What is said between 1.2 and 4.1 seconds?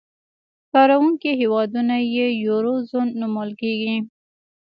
هېوادونه یې یورو زون نومول کېږي.